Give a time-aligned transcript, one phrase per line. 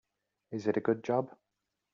[0.49, 1.29] Is it a good job?